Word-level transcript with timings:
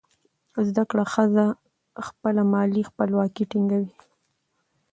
زده 0.67 0.83
کړه 0.89 1.05
ښځه 1.13 1.45
خپله 2.07 2.41
مالي 2.53 2.81
خپلواکي 2.89 3.43
ټینګوي. 3.51 3.93